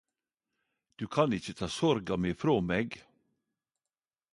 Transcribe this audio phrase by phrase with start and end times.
[0.99, 2.87] Du kan ikkje ta sorga mi frå meg